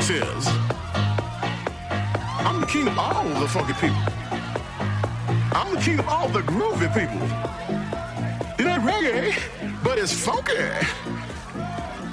[0.00, 0.46] Says.
[2.46, 3.96] I'm the king of all the funky people.
[5.52, 7.20] I'm the king of all the groovy people.
[8.58, 10.52] It ain't reggae, but it's funky.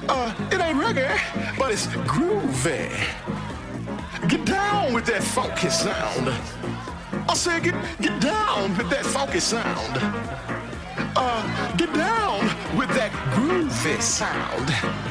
[0.10, 2.90] Uh, it ain't reggae, but it's groovy.
[4.28, 6.30] Get down with that funky sound.
[7.30, 9.98] I said, get get down with that funky sound.
[11.16, 12.42] Uh, get down
[12.78, 15.03] with that groovy sound.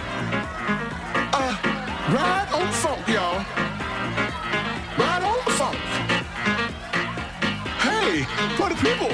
[2.62, 3.44] Uh, on funk, y'all.
[4.96, 5.77] Ride on the funk.
[7.83, 8.22] Hey,
[8.68, 9.11] the people.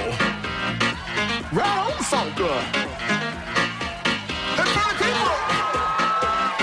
[1.57, 1.93] Ride on,
[4.75, 5.37] for the people.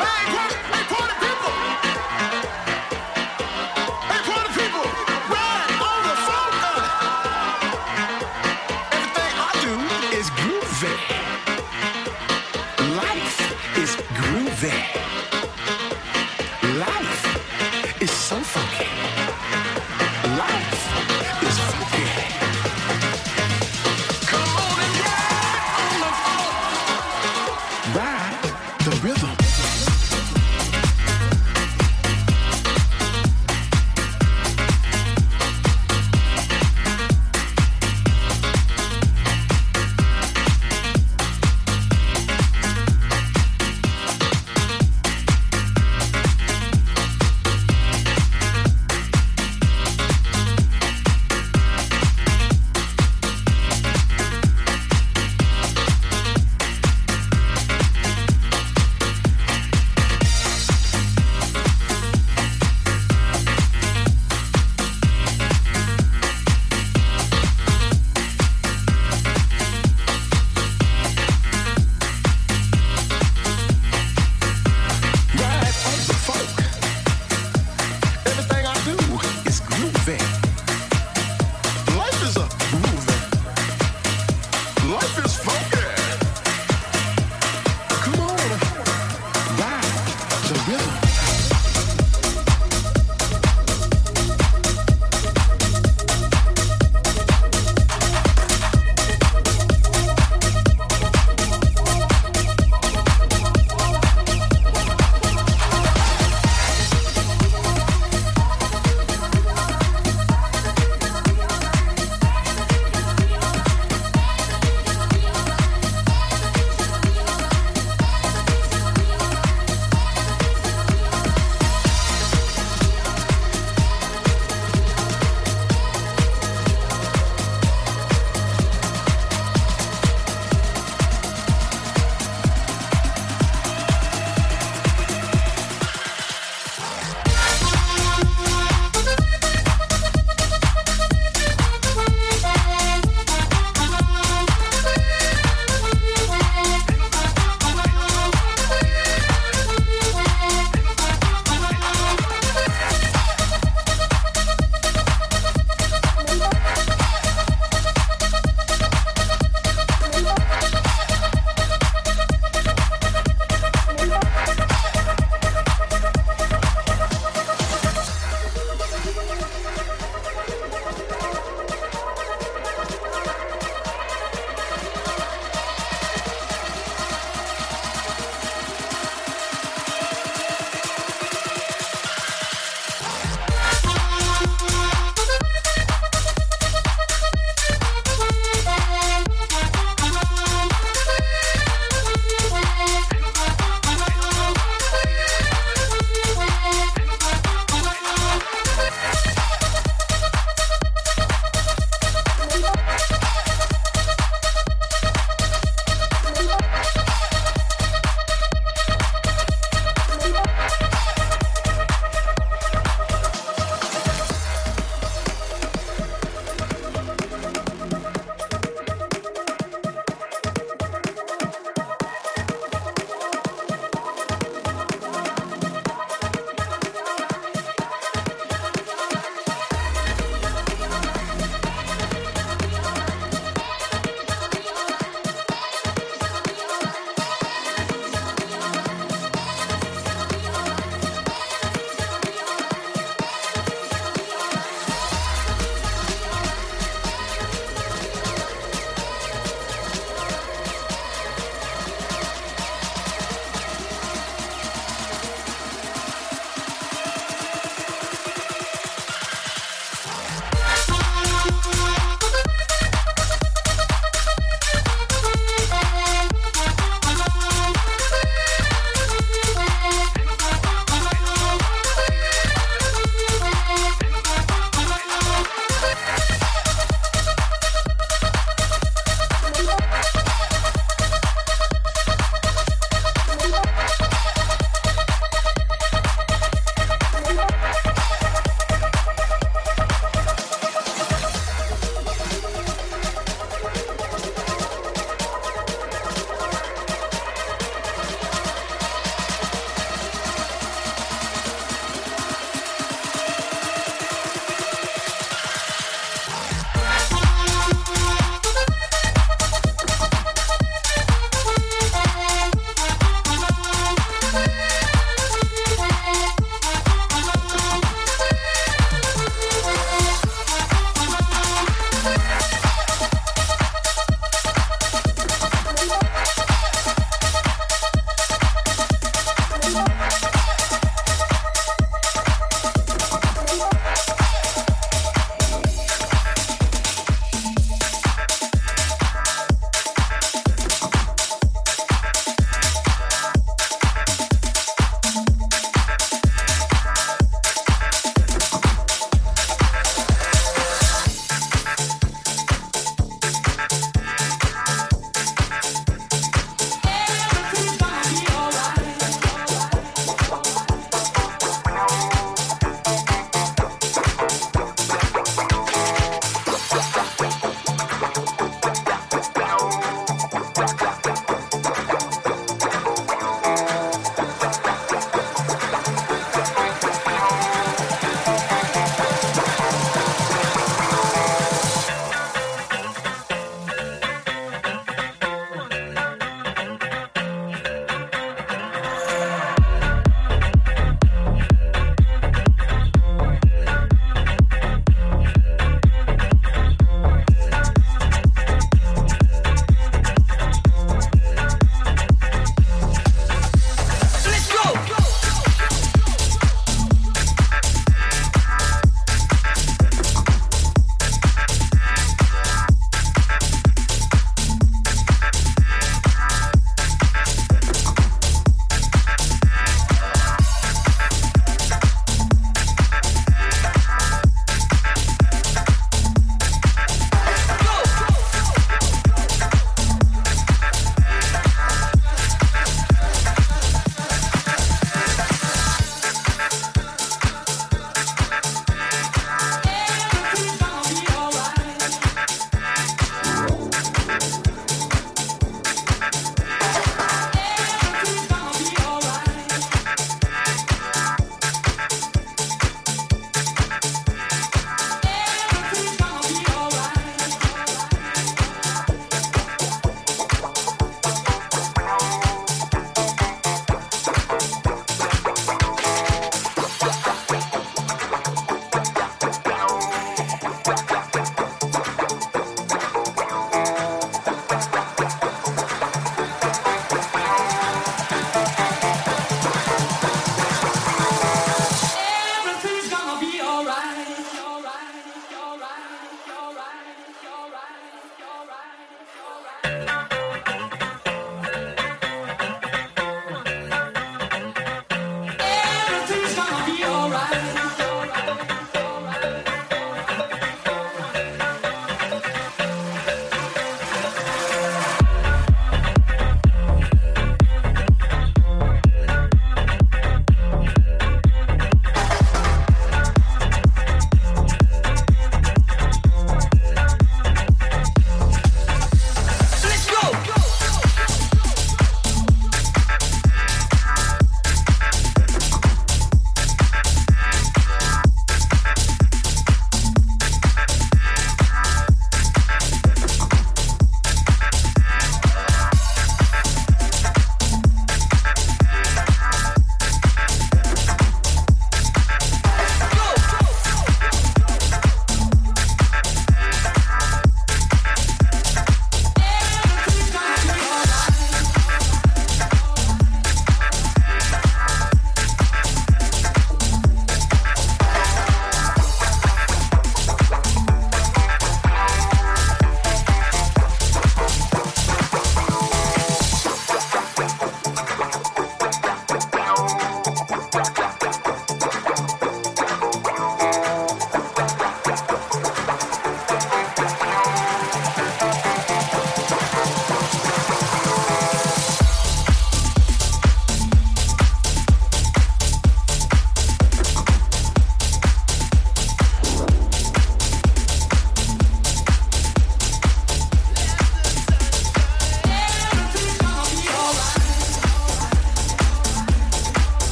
[0.00, 0.56] Hey, for the,
[1.10, 1.56] the people.
[4.08, 4.88] Hey, the people.
[5.36, 6.78] Ride on the funker.
[8.96, 9.74] Everything I do
[10.18, 10.96] is groovy.
[12.96, 13.38] Life
[13.76, 15.19] is groovy.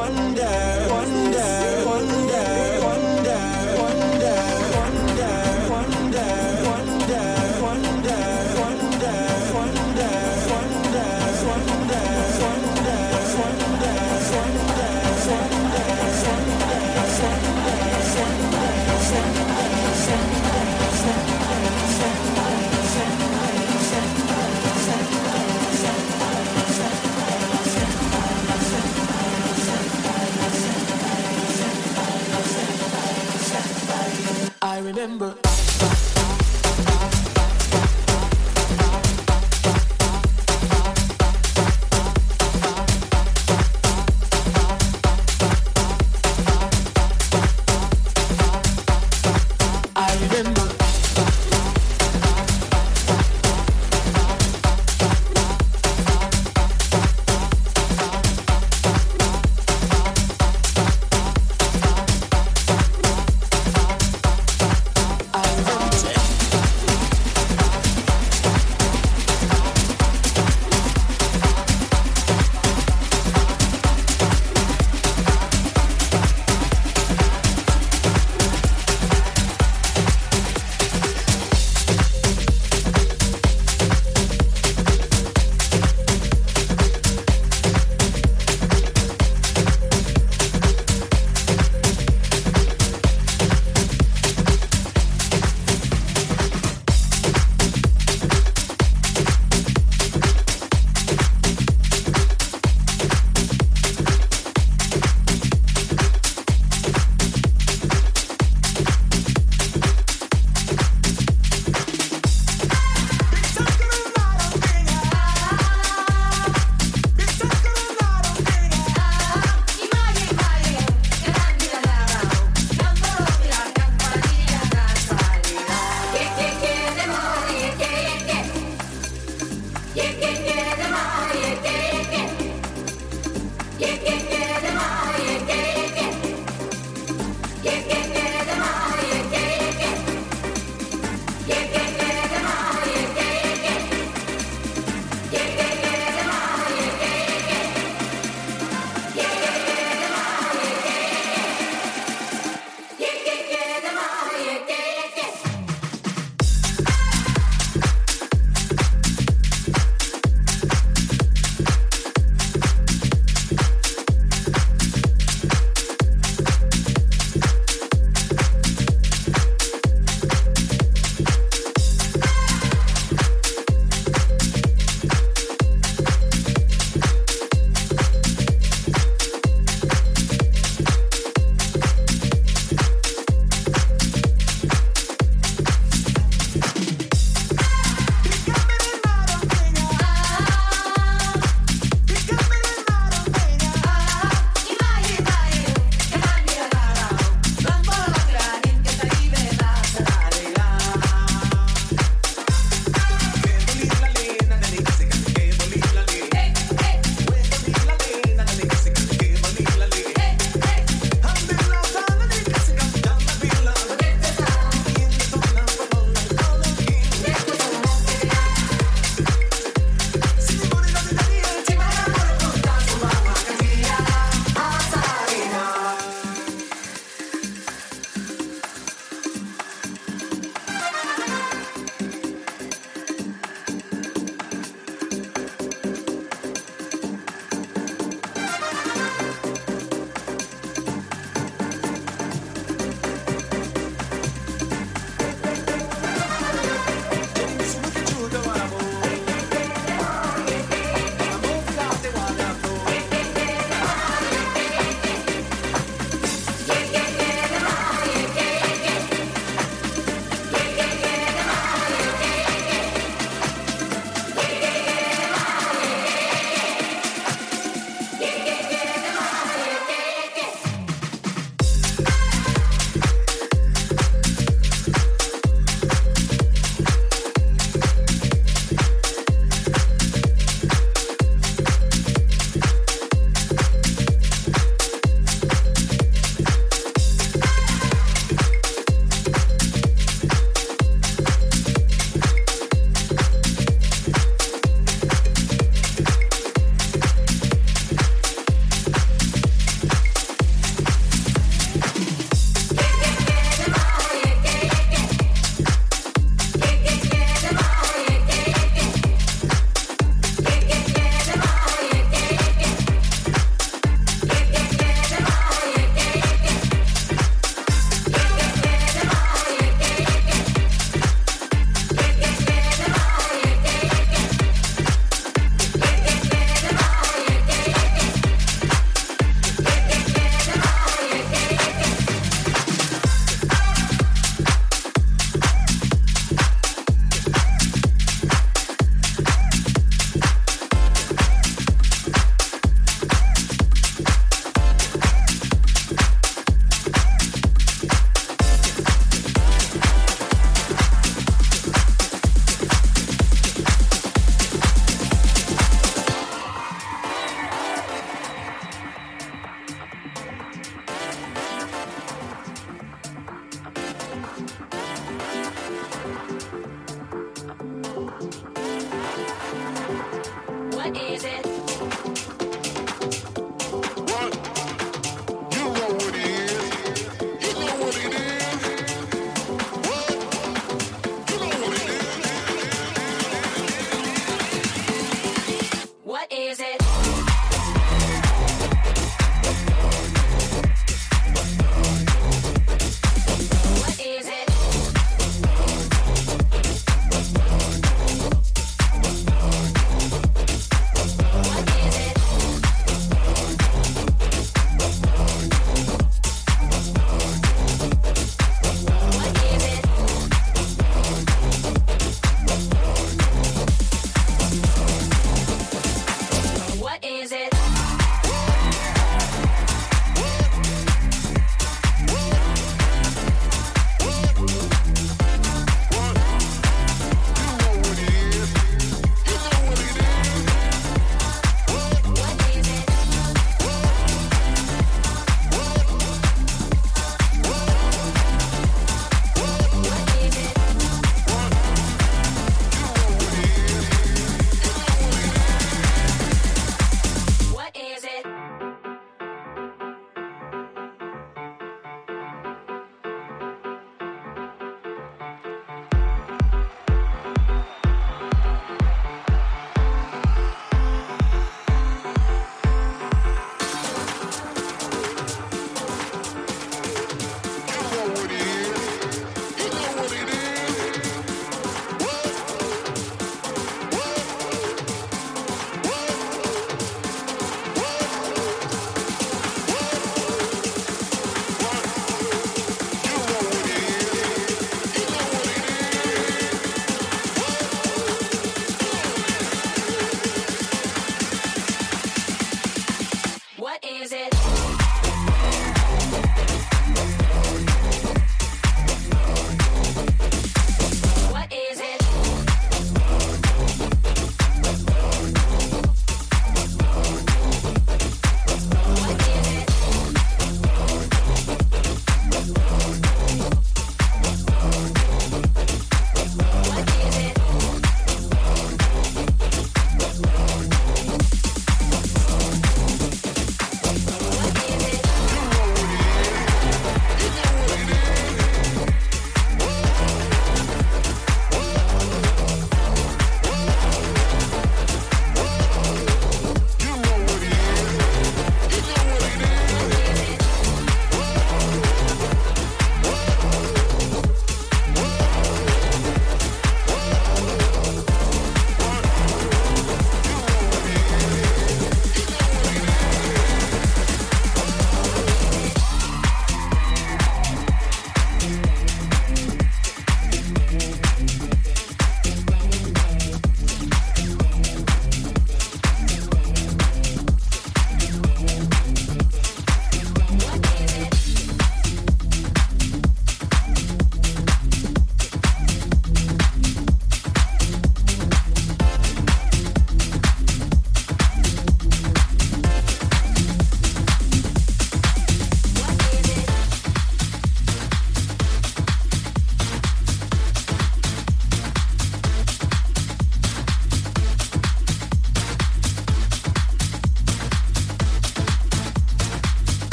[0.00, 0.79] wonder.
[34.92, 35.39] remember.